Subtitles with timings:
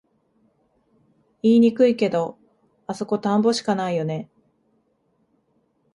[1.43, 2.35] 言いにくいけど、
[2.87, 4.31] あそこ田んぼしかないよね